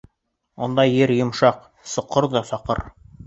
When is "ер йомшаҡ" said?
0.91-1.61